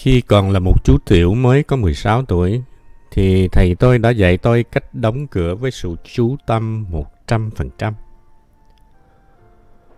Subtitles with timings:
[0.00, 2.62] Khi còn là một chú tiểu mới có 16 tuổi,
[3.10, 6.86] thì thầy tôi đã dạy tôi cách đóng cửa với sự chú tâm
[7.26, 7.92] 100%.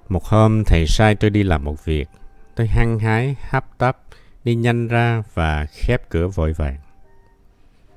[0.09, 2.09] Một hôm thầy sai tôi đi làm một việc.
[2.55, 3.99] Tôi hăng hái, hấp tấp,
[4.45, 6.79] đi nhanh ra và khép cửa vội vàng.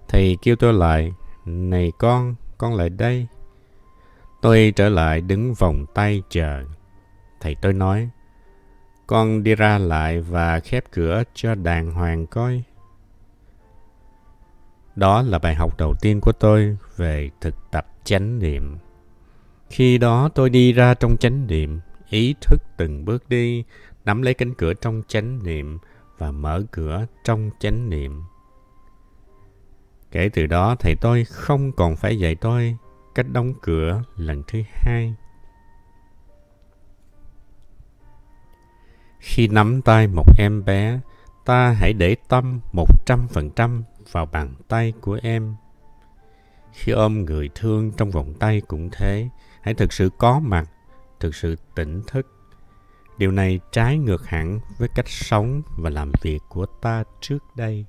[0.08, 1.12] Thầy kêu tôi lại,
[1.46, 3.28] này con, con lại đây.
[4.42, 6.64] Tôi trở lại đứng vòng tay chờ.
[7.40, 8.10] Thầy tôi nói,
[9.08, 12.64] con đi ra lại và khép cửa cho đàng hoàng coi.
[14.96, 18.78] Đó là bài học đầu tiên của tôi về thực tập chánh niệm.
[19.70, 21.80] Khi đó tôi đi ra trong chánh niệm,
[22.10, 23.64] ý thức từng bước đi,
[24.06, 25.78] nắm lấy cánh cửa trong chánh niệm
[26.18, 28.24] và mở cửa trong chánh niệm.
[30.12, 32.78] Kể từ đó thầy tôi không còn phải dạy tôi
[33.16, 35.14] cách đóng cửa lần thứ hai.
[39.24, 41.00] Khi nắm tay một em bé,
[41.46, 45.56] ta hãy để tâm một trăm phần trăm vào bàn tay của em.
[46.72, 49.30] Khi ôm người thương trong vòng tay cũng thế,
[49.62, 50.70] hãy thực sự có mặt,
[51.20, 52.28] thực sự tỉnh thức.
[53.18, 57.86] Điều này trái ngược hẳn với cách sống và làm việc của ta trước đây.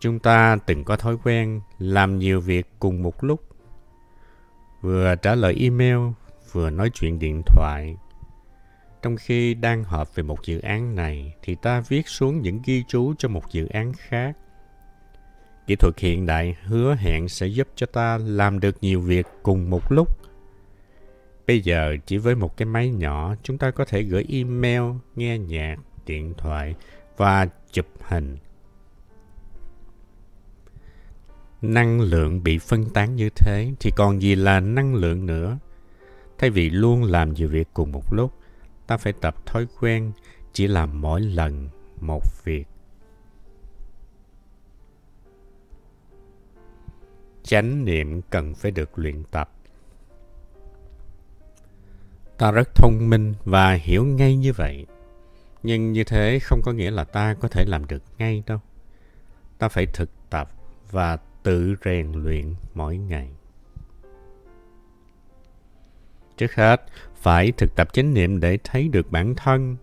[0.00, 3.40] Chúng ta từng có thói quen làm nhiều việc cùng một lúc.
[4.80, 5.98] Vừa trả lời email,
[6.52, 7.96] vừa nói chuyện điện thoại.
[9.02, 12.84] Trong khi đang họp về một dự án này thì ta viết xuống những ghi
[12.88, 14.36] chú cho một dự án khác.
[15.66, 19.70] Kỹ thuật hiện đại hứa hẹn sẽ giúp cho ta làm được nhiều việc cùng
[19.70, 20.08] một lúc.
[21.46, 24.82] Bây giờ chỉ với một cái máy nhỏ, chúng ta có thể gửi email,
[25.16, 26.74] nghe nhạc, điện thoại
[27.16, 28.36] và chụp hình
[31.62, 35.58] năng lượng bị phân tán như thế thì còn gì là năng lượng nữa
[36.42, 38.32] thay vì luôn làm nhiều việc cùng một lúc,
[38.86, 40.12] ta phải tập thói quen
[40.52, 41.68] chỉ làm mỗi lần
[42.00, 42.64] một việc.
[47.42, 49.50] Chánh niệm cần phải được luyện tập.
[52.38, 54.86] Ta rất thông minh và hiểu ngay như vậy.
[55.62, 58.58] Nhưng như thế không có nghĩa là ta có thể làm được ngay đâu.
[59.58, 60.50] Ta phải thực tập
[60.90, 63.30] và tự rèn luyện mỗi ngày.
[66.42, 66.82] Trước hết,
[67.14, 69.76] phải thực tập chánh niệm để thấy được bản thân.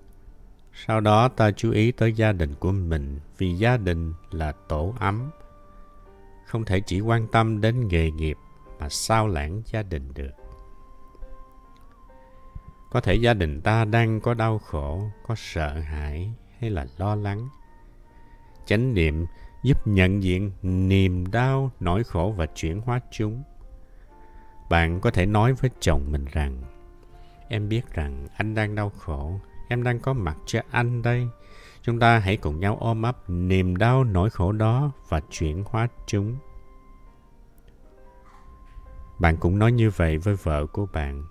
[0.73, 4.93] Sau đó ta chú ý tới gia đình của mình vì gia đình là tổ
[4.99, 5.31] ấm.
[6.45, 8.37] Không thể chỉ quan tâm đến nghề nghiệp
[8.79, 10.31] mà sao lãng gia đình được.
[12.91, 17.15] Có thể gia đình ta đang có đau khổ, có sợ hãi hay là lo
[17.15, 17.49] lắng.
[18.65, 19.25] Chánh niệm
[19.63, 23.43] giúp nhận diện niềm đau, nỗi khổ và chuyển hóa chúng.
[24.69, 26.61] Bạn có thể nói với chồng mình rằng,
[27.47, 31.27] em biết rằng anh đang đau khổ, em đang có mặt cho anh đây.
[31.81, 35.87] Chúng ta hãy cùng nhau ôm ấp niềm đau, nỗi khổ đó và chuyển hóa
[36.07, 36.35] chúng.
[39.19, 41.23] Bạn cũng nói như vậy với vợ của bạn.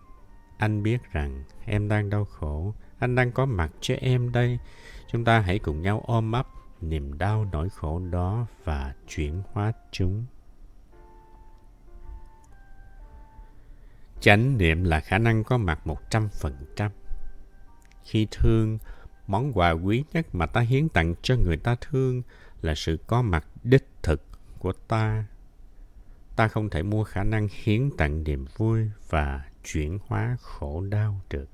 [0.59, 4.59] Anh biết rằng em đang đau khổ, anh đang có mặt cho em đây.
[5.12, 6.47] Chúng ta hãy cùng nhau ôm ấp
[6.81, 10.25] niềm đau nỗi khổ đó và chuyển hóa chúng.
[14.21, 16.91] Chánh niệm là khả năng có mặt một trăm phần trăm.
[18.05, 18.79] Khi thương,
[19.27, 22.23] món quà quý nhất mà ta hiến tặng cho người ta thương
[22.62, 24.23] là sự có mặt đích thực
[24.59, 25.25] của ta.
[26.37, 31.21] Ta không thể mua khả năng hiến tặng niềm vui và chuyển hóa khổ đau
[31.31, 31.49] được.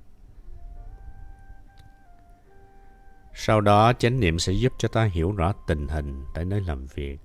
[3.35, 6.87] Sau đó, chánh niệm sẽ giúp cho ta hiểu rõ tình hình tại nơi làm
[6.87, 7.19] việc.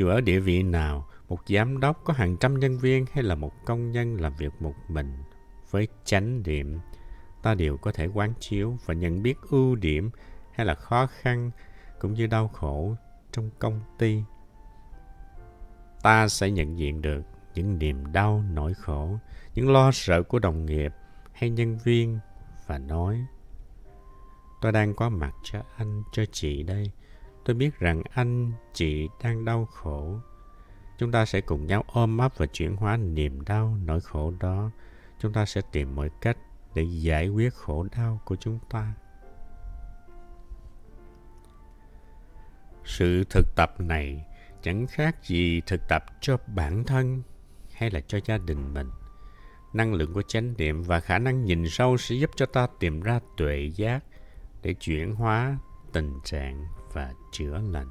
[0.00, 3.34] Dù ở địa vị nào, một giám đốc có hàng trăm nhân viên hay là
[3.34, 5.16] một công nhân làm việc một mình,
[5.70, 6.78] với chánh niệm,
[7.42, 10.10] ta đều có thể quán chiếu và nhận biết ưu điểm
[10.52, 11.50] hay là khó khăn
[11.98, 12.96] cũng như đau khổ
[13.32, 14.22] trong công ty.
[16.02, 17.22] Ta sẽ nhận diện được
[17.54, 19.18] những niềm đau, nỗi khổ,
[19.54, 20.92] những lo sợ của đồng nghiệp
[21.32, 22.18] hay nhân viên
[22.66, 23.26] và nói
[24.60, 26.90] Tôi đang có mặt cho anh, cho chị đây.
[27.44, 30.18] Tôi biết rằng anh, chị đang đau khổ.
[30.98, 34.70] Chúng ta sẽ cùng nhau ôm ấp và chuyển hóa niềm đau, nỗi khổ đó.
[35.18, 36.36] Chúng ta sẽ tìm mọi cách
[36.74, 38.94] để giải quyết khổ đau của chúng ta.
[42.84, 44.24] Sự thực tập này
[44.62, 47.22] chẳng khác gì thực tập cho bản thân
[47.72, 48.90] hay là cho gia đình mình.
[49.72, 53.00] Năng lượng của chánh niệm và khả năng nhìn sâu sẽ giúp cho ta tìm
[53.00, 54.04] ra tuệ giác
[54.62, 55.58] để chuyển hóa
[55.92, 57.88] tình trạng và chữa lành.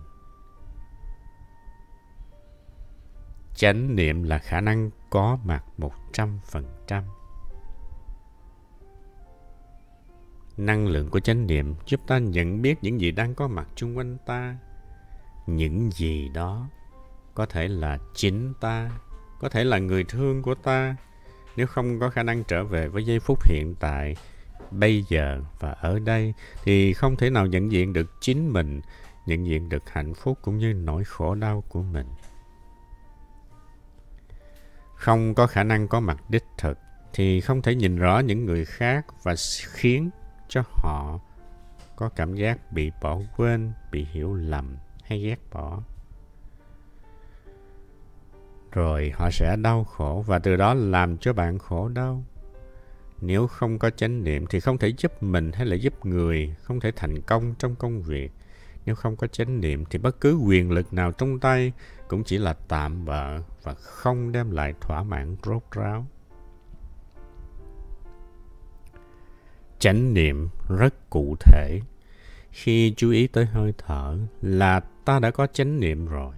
[3.55, 7.03] Chánh niệm là khả năng có mặt một trăm phần trăm.
[10.57, 13.97] Năng lượng của chánh niệm giúp ta nhận biết những gì đang có mặt chung
[13.97, 14.57] quanh ta.
[15.47, 16.67] Những gì đó
[17.33, 18.91] có thể là chính ta,
[19.39, 20.95] có thể là người thương của ta.
[21.55, 24.15] Nếu không có khả năng trở về với giây phút hiện tại,
[24.71, 26.33] bây giờ và ở đây
[26.63, 28.81] thì không thể nào nhận diện được chính mình,
[29.25, 32.07] nhận diện được hạnh phúc cũng như nỗi khổ đau của mình.
[34.95, 36.77] Không có khả năng có mặt đích thực
[37.13, 39.35] thì không thể nhìn rõ những người khác và
[39.73, 40.09] khiến
[40.47, 41.19] cho họ
[41.95, 45.81] có cảm giác bị bỏ quên, bị hiểu lầm hay ghét bỏ.
[48.71, 52.23] Rồi họ sẽ đau khổ và từ đó làm cho bạn khổ đau.
[53.21, 56.79] Nếu không có chánh niệm thì không thể giúp mình hay là giúp người, không
[56.79, 58.31] thể thành công trong công việc.
[58.85, 61.71] Nếu không có chánh niệm thì bất cứ quyền lực nào trong tay
[62.07, 66.07] cũng chỉ là tạm bợ và không đem lại thỏa mãn rốt ráo.
[69.79, 71.81] chánh niệm rất cụ thể
[72.51, 76.33] khi chú ý tới hơi thở là ta đã có chánh niệm rồi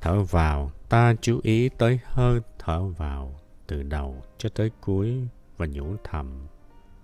[0.00, 5.28] thở vào ta chú ý tới hơi thở vào từ đầu cho tới cuối
[5.60, 6.46] và nhủ thầm,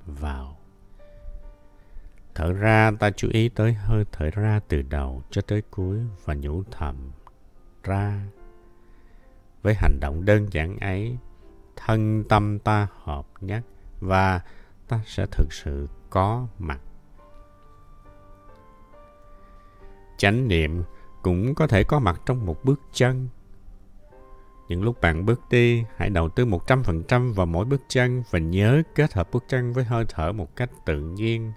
[0.07, 0.57] vào.
[2.35, 6.35] Thở ra, ta chú ý tới hơi thở ra từ đầu cho tới cuối và
[6.35, 7.11] nhủ thầm,
[7.83, 8.21] ra.
[9.63, 11.19] Với hành động đơn giản ấy,
[11.77, 13.63] thân tâm ta hợp nhất
[14.01, 14.41] và
[14.89, 16.81] ta sẽ thực sự có mặt.
[20.19, 20.83] Chánh niệm
[21.23, 23.29] cũng có thể có mặt trong một bước chân
[24.69, 28.83] những lúc bạn bước đi, hãy đầu tư 100% vào mỗi bước chân và nhớ
[28.95, 31.53] kết hợp bước chân với hơi thở một cách tự nhiên.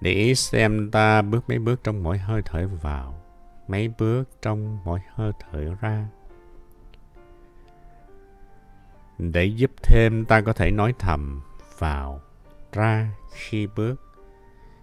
[0.00, 3.22] Để ý xem ta bước mấy bước trong mỗi hơi thở vào,
[3.68, 6.06] mấy bước trong mỗi hơi thở ra.
[9.18, 11.42] Để giúp thêm ta có thể nói thầm
[11.78, 12.20] vào,
[12.72, 13.94] ra khi bước.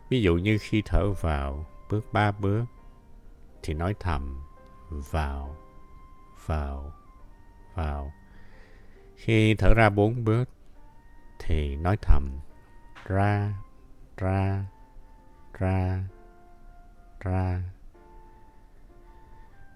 [0.10, 2.66] Ví dụ như khi thở vào, bước ba bước,
[3.64, 4.42] thì nói thầm
[4.90, 5.56] vào,
[6.46, 6.94] vào,
[7.76, 8.14] vào.
[9.16, 10.50] Khi thở ra bốn bước,
[11.40, 12.30] thì nói thầm
[13.08, 13.54] ra,
[14.18, 14.66] ra,
[15.60, 16.04] ra,
[17.20, 17.62] ra.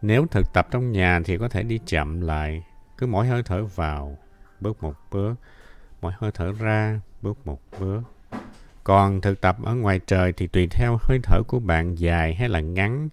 [0.02, 2.64] Nếu thực tập trong nhà thì có thể đi chậm lại,
[2.98, 4.18] cứ mỗi hơi thở vào,
[4.60, 5.36] bước một bước,
[6.02, 8.02] mỗi hơi thở ra, bước một bước.
[8.84, 12.50] Còn thực tập ở ngoài trời thì tùy theo hơi thở của bạn dài hay
[12.50, 13.10] là ngắn.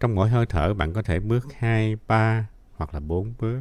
[0.00, 2.46] Trong mỗi hơi thở bạn có thể bước 2, 3
[2.78, 3.60] hoặc là 4 bước.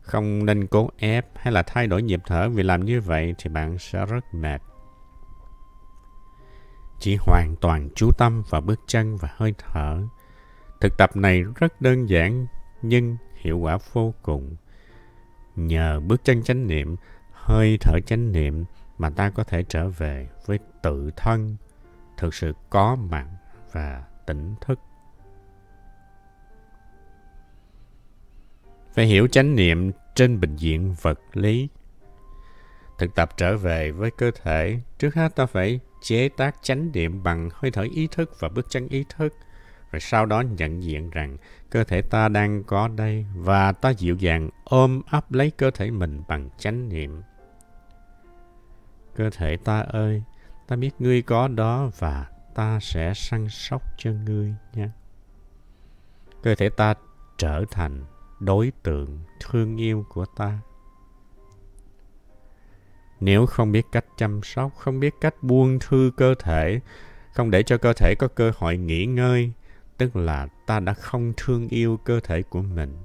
[0.00, 3.50] Không nên cố ép hay là thay đổi nhịp thở vì làm như vậy thì
[3.50, 4.62] bạn sẽ rất mệt.
[7.00, 10.02] Chỉ hoàn toàn chú tâm vào bước chân và hơi thở.
[10.80, 12.46] Thực tập này rất đơn giản
[12.82, 14.56] nhưng hiệu quả vô cùng.
[15.56, 16.96] Nhờ bước chân chánh niệm,
[17.32, 18.64] hơi thở chánh niệm
[18.98, 21.56] mà ta có thể trở về với tự thân
[22.16, 23.26] thực sự có mặt
[23.72, 24.80] và tỉnh thức
[28.98, 31.68] phải hiểu chánh niệm trên bình diện vật lý.
[32.98, 37.22] Thực tập trở về với cơ thể trước hết ta phải chế tác chánh niệm
[37.22, 39.34] bằng hơi thở ý thức và bước chân ý thức
[39.92, 41.36] rồi sau đó nhận diện rằng
[41.70, 45.90] cơ thể ta đang có đây và ta dịu dàng ôm ấp lấy cơ thể
[45.90, 47.22] mình bằng chánh niệm.
[49.14, 50.22] Cơ thể ta ơi,
[50.68, 54.90] ta biết ngươi có đó và ta sẽ săn sóc cho ngươi nha
[56.42, 56.94] Cơ thể ta
[57.38, 58.04] trở thành
[58.40, 60.58] đối tượng thương yêu của ta.
[63.20, 66.80] Nếu không biết cách chăm sóc, không biết cách buông thư cơ thể,
[67.32, 69.52] không để cho cơ thể có cơ hội nghỉ ngơi,
[69.96, 72.96] tức là ta đã không thương yêu cơ thể của mình.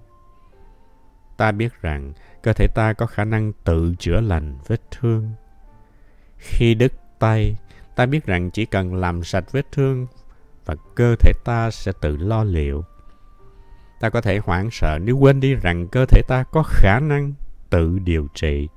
[1.38, 2.14] Ta biết rằng
[2.44, 5.32] cơ thể ta có khả năng tự chữa lành vết thương
[6.38, 7.56] khi đứt tay,
[7.96, 10.08] ta biết rằng chỉ cần làm sạch vết thương
[10.66, 12.84] và cơ thể ta sẽ tự lo liệu.
[14.04, 17.34] Ta có thể hoảng sợ nếu quên đi rằng cơ thể ta có khả năng
[17.70, 18.68] tự điều trị.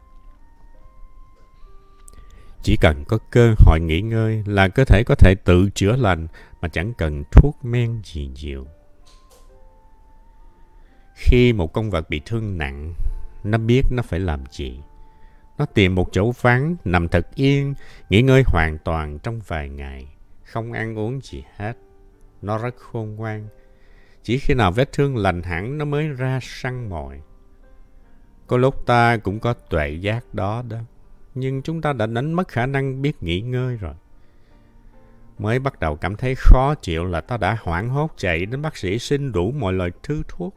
[2.62, 6.26] Chỉ cần có cơ hội nghỉ ngơi là cơ thể có thể tự chữa lành
[6.61, 8.66] mà chẳng cần thuốc men gì nhiều.
[11.14, 12.95] Khi một con vật bị thương nặng,
[13.45, 14.80] nó biết nó phải làm gì.
[15.59, 17.75] Nó tìm một chỗ vắng, nằm thật yên,
[18.11, 20.06] nghỉ ngơi hoàn toàn trong vài ngày,
[20.45, 21.73] không ăn uống gì hết.
[22.42, 23.49] Nó rất khôn ngoan.
[24.26, 27.21] Chỉ khi nào vết thương lành hẳn nó mới ra săn mồi.
[28.47, 30.78] Có lúc ta cũng có tuệ giác đó đó.
[31.35, 33.95] Nhưng chúng ta đã đánh mất khả năng biết nghỉ ngơi rồi.
[35.38, 38.76] Mới bắt đầu cảm thấy khó chịu là ta đã hoảng hốt chạy đến bác
[38.76, 40.54] sĩ xin đủ mọi loại thứ thuốc.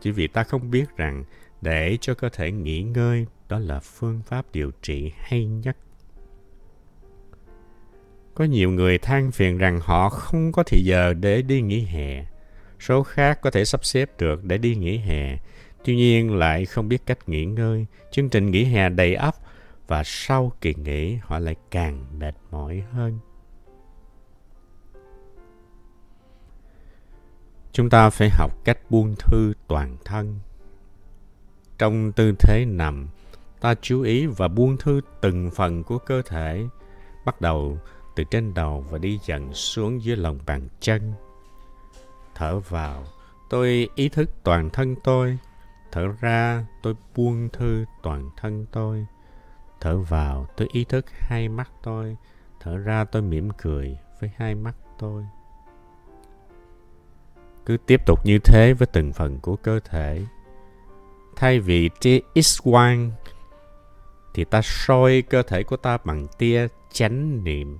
[0.00, 1.24] Chỉ vì ta không biết rằng
[1.60, 5.76] để cho cơ thể nghỉ ngơi, đó là phương pháp điều trị hay nhất
[8.34, 12.24] Có nhiều người than phiền rằng họ không có thì giờ để đi nghỉ hè.
[12.80, 15.38] Số khác có thể sắp xếp được để đi nghỉ hè.
[15.84, 17.86] Tuy nhiên lại không biết cách nghỉ ngơi.
[18.10, 19.34] Chương trình nghỉ hè đầy ắp
[19.86, 23.18] và sau kỳ nghỉ họ lại càng mệt mỏi hơn.
[27.72, 30.38] Chúng ta phải học cách buông thư toàn thân.
[31.78, 33.08] Trong tư thế nằm,
[33.60, 36.64] ta chú ý và buông thư từng phần của cơ thể,
[37.24, 37.78] bắt đầu
[38.16, 41.12] từ trên đầu và đi dần xuống dưới lòng bàn chân.
[42.38, 43.04] Thở vào,
[43.50, 45.38] tôi ý thức toàn thân tôi.
[45.92, 49.06] Thở ra, tôi buông thư toàn thân tôi.
[49.80, 52.16] Thở vào, tôi ý thức hai mắt tôi.
[52.60, 55.24] Thở ra, tôi mỉm cười với hai mắt tôi.
[57.66, 60.22] Cứ tiếp tục như thế với từng phần của cơ thể.
[61.36, 63.10] Thay vì tia X-quang
[64.34, 67.78] thì ta soi cơ thể của ta bằng tia chánh niệm.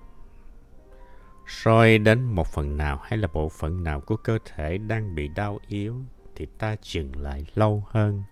[1.48, 5.28] Soi đến một phần nào hay là bộ phận nào của cơ thể đang bị
[5.28, 5.96] đau yếu
[6.36, 8.22] thì ta dừng lại lâu hơn.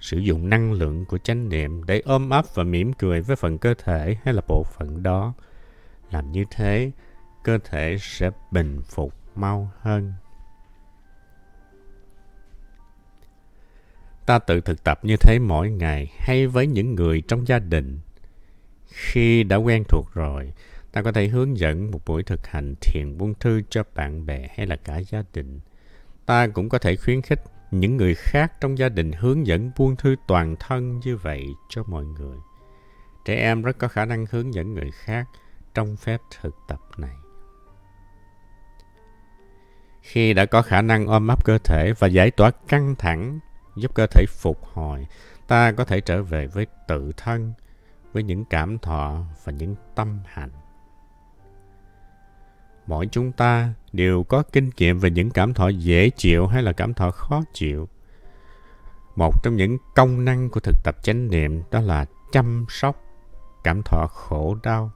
[0.00, 3.58] Sử dụng năng lượng của chánh niệm để ôm ấp và mỉm cười với phần
[3.58, 5.34] cơ thể hay là bộ phận đó.
[6.10, 6.90] Làm như thế,
[7.44, 10.12] cơ thể sẽ bình phục mau hơn.
[14.26, 17.98] Ta tự thực tập như thế mỗi ngày hay với những người trong gia đình.
[18.86, 20.52] Khi đã quen thuộc rồi,
[20.94, 24.48] ta có thể hướng dẫn một buổi thực hành thiền buông thư cho bạn bè
[24.56, 25.60] hay là cả gia đình.
[26.26, 29.96] Ta cũng có thể khuyến khích những người khác trong gia đình hướng dẫn buông
[29.96, 32.36] thư toàn thân như vậy cho mọi người.
[33.24, 35.28] Trẻ em rất có khả năng hướng dẫn người khác
[35.74, 37.16] trong phép thực tập này.
[40.02, 43.38] Khi đã có khả năng ôm ấp cơ thể và giải tỏa căng thẳng
[43.76, 45.06] giúp cơ thể phục hồi,
[45.48, 47.52] ta có thể trở về với tự thân,
[48.12, 50.50] với những cảm thọ và những tâm hạnh
[52.86, 56.72] Mỗi chúng ta đều có kinh nghiệm về những cảm thọ dễ chịu hay là
[56.72, 57.88] cảm thọ khó chịu.
[59.16, 63.00] Một trong những công năng của thực tập chánh niệm đó là chăm sóc
[63.64, 64.90] cảm thọ khổ đau.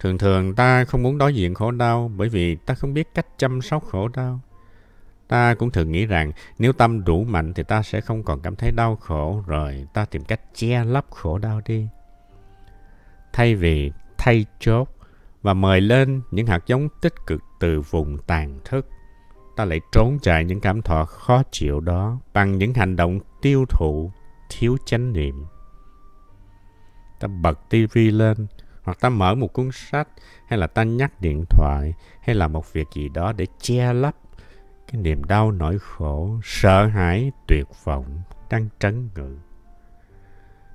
[0.00, 3.26] Thường thường ta không muốn đối diện khổ đau bởi vì ta không biết cách
[3.38, 4.40] chăm sóc khổ đau.
[5.28, 8.56] Ta cũng thường nghĩ rằng nếu tâm đủ mạnh thì ta sẽ không còn cảm
[8.56, 11.88] thấy đau khổ, rồi ta tìm cách che lấp khổ đau đi.
[13.32, 14.88] Thay vì thay chốt
[15.42, 18.86] và mời lên những hạt giống tích cực từ vùng tàn thức,
[19.56, 23.64] ta lại trốn chạy những cảm thọ khó chịu đó bằng những hành động tiêu
[23.68, 24.12] thụ,
[24.50, 25.44] thiếu chánh niệm.
[27.20, 28.46] Ta bật tivi lên,
[28.82, 30.08] hoặc ta mở một cuốn sách,
[30.48, 34.14] hay là ta nhắc điện thoại, hay là một việc gì đó để che lấp
[34.92, 39.36] cái niềm đau nỗi khổ, sợ hãi, tuyệt vọng đang trấn ngự.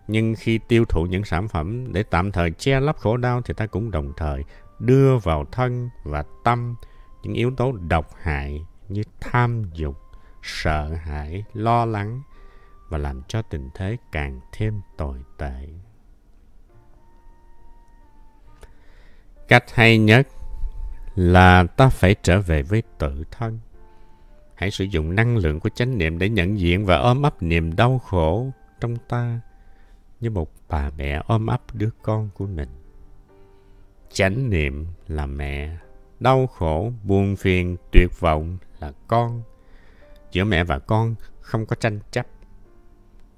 [0.07, 3.53] Nhưng khi tiêu thụ những sản phẩm để tạm thời che lấp khổ đau thì
[3.53, 4.43] ta cũng đồng thời
[4.79, 6.75] đưa vào thân và tâm
[7.23, 9.95] những yếu tố độc hại như tham dục,
[10.41, 12.21] sợ hãi, lo lắng
[12.89, 15.67] và làm cho tình thế càng thêm tồi tệ.
[19.47, 20.27] Cách hay nhất
[21.15, 23.59] là ta phải trở về với tự thân
[24.55, 27.75] Hãy sử dụng năng lượng của chánh niệm để nhận diện và ôm ấp niềm
[27.75, 29.39] đau khổ trong ta
[30.23, 32.69] như một bà mẹ ôm ấp đứa con của mình.
[34.11, 35.77] Chánh niệm là mẹ,
[36.19, 39.41] đau khổ, buồn phiền, tuyệt vọng là con.
[40.31, 42.25] Giữa mẹ và con không có tranh chấp.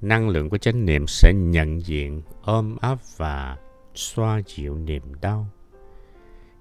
[0.02, 3.58] Năng lượng của chánh niệm sẽ nhận diện, ôm ấp và
[3.96, 5.48] xoa dịu niềm đau.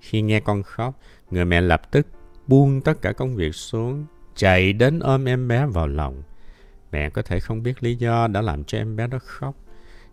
[0.00, 0.95] Khi nghe con khóc,
[1.31, 2.07] người mẹ lập tức
[2.47, 6.23] buông tất cả công việc xuống chạy đến ôm em bé vào lòng.
[6.93, 9.54] Mẹ có thể không biết lý do đã làm cho em bé đó khóc,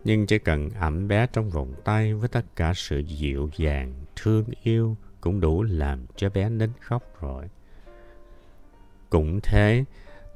[0.03, 4.45] nhưng chỉ cần ẩm bé trong vòng tay với tất cả sự dịu dàng, thương
[4.63, 7.45] yêu cũng đủ làm cho bé nín khóc rồi.
[9.09, 9.85] Cũng thế,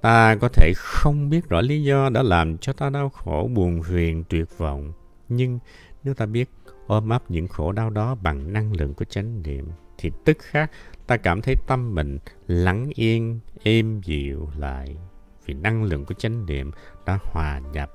[0.02, 3.84] ta có thể không biết rõ lý do đã làm cho ta đau khổ, buồn
[3.84, 4.94] phiền, tuyệt vọng.
[5.30, 5.60] Nhưng
[6.04, 6.50] nếu ta biết
[6.88, 10.72] ôm ấp những khổ đau đó bằng năng lượng của chánh niệm, thì tức khắc
[11.08, 14.98] ta cảm thấy tâm mình lắng yên, êm dịu lại
[15.46, 16.72] vì năng lượng của chánh niệm
[17.06, 17.92] đã hòa nhập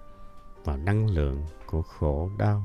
[0.65, 2.63] vào năng lượng của khổ đau.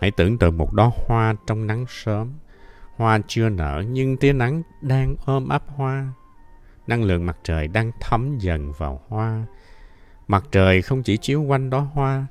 [0.00, 2.32] Hãy tưởng tượng một đóa hoa trong nắng sớm.
[2.96, 6.08] Hoa chưa nở nhưng tia nắng đang ôm ấp hoa.
[6.86, 9.44] Năng lượng mặt trời đang thấm dần vào hoa.
[10.28, 12.26] Mặt trời không chỉ chiếu quanh đóa hoa,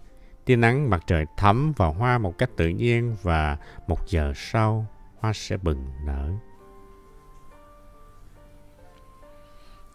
[0.45, 3.57] tia nắng mặt trời thấm vào hoa một cách tự nhiên và
[3.87, 4.85] một giờ sau
[5.19, 6.31] hoa sẽ bừng nở.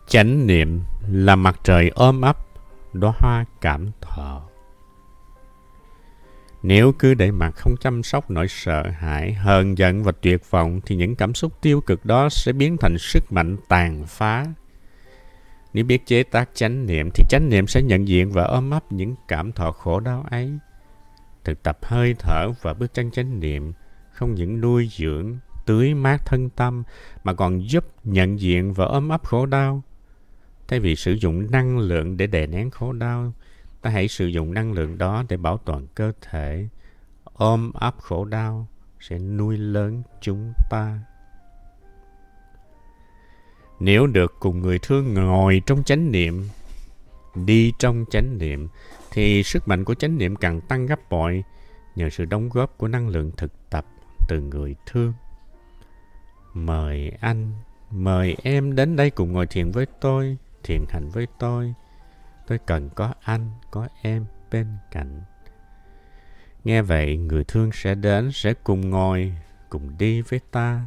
[0.06, 2.49] Chánh niệm là mặt trời ôm ấp
[2.92, 4.42] đóa hoa cảm thọ.
[6.62, 10.80] Nếu cứ để mặt không chăm sóc nỗi sợ hãi, hờn giận và tuyệt vọng
[10.86, 14.46] thì những cảm xúc tiêu cực đó sẽ biến thành sức mạnh tàn phá.
[15.72, 18.92] Nếu biết chế tác chánh niệm thì chánh niệm sẽ nhận diện và ôm ấp
[18.92, 20.58] những cảm thọ khổ đau ấy.
[21.44, 23.72] Thực tập hơi thở và bước chân chánh niệm
[24.12, 26.82] không những nuôi dưỡng, tưới mát thân tâm
[27.24, 29.82] mà còn giúp nhận diện và ôm ấp khổ đau.
[30.70, 33.32] Thay vì sử dụng năng lượng để đè nén khổ đau,
[33.82, 36.68] ta hãy sử dụng năng lượng đó để bảo toàn cơ thể.
[37.24, 38.66] Ôm ấp khổ đau
[39.00, 40.98] sẽ nuôi lớn chúng ta.
[43.80, 46.48] Nếu được cùng người thương ngồi trong chánh niệm
[47.34, 48.68] đi trong chánh niệm
[49.12, 51.44] thì sức mạnh của chánh niệm càng tăng gấp bội
[51.96, 53.86] nhờ sự đóng góp của năng lượng thực tập
[54.28, 55.12] từ người thương.
[56.54, 57.52] Mời anh
[57.90, 61.74] mời em đến đây cùng ngồi thiền với tôi thiền hành với tôi.
[62.46, 65.22] Tôi cần có anh, có em bên cạnh.
[66.64, 69.34] Nghe vậy, người thương sẽ đến, sẽ cùng ngồi,
[69.68, 70.86] cùng đi với ta.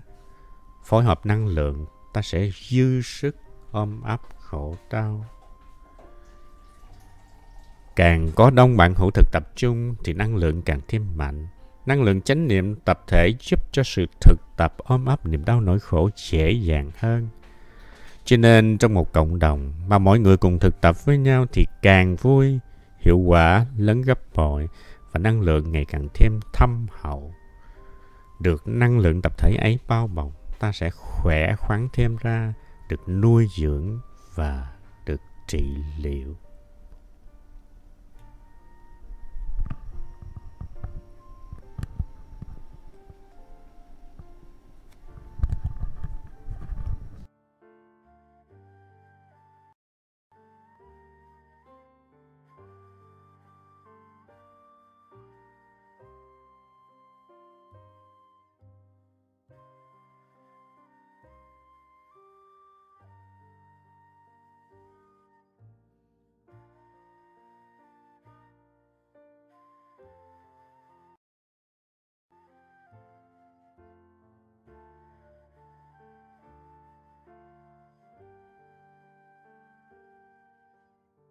[0.84, 3.36] Phối hợp năng lượng, ta sẽ dư sức
[3.72, 5.26] ôm ấp khổ đau.
[7.96, 11.48] Càng có đông bạn hữu thực tập trung thì năng lượng càng thêm mạnh.
[11.86, 15.62] Năng lượng chánh niệm tập thể giúp cho sự thực tập ôm ấp niềm đau
[15.62, 17.28] nỗi khổ dễ dàng hơn
[18.26, 21.66] cho nên trong một cộng đồng mà mọi người cùng thực tập với nhau thì
[21.82, 22.60] càng vui,
[23.00, 24.68] hiệu quả lớn gấp bội
[25.12, 27.34] và năng lượng ngày càng thêm thâm hậu.
[28.40, 32.54] Được năng lượng tập thể ấy bao bọc, ta sẽ khỏe khoắn thêm ra,
[32.90, 34.00] được nuôi dưỡng
[34.36, 34.72] và
[35.06, 36.36] được trị liệu.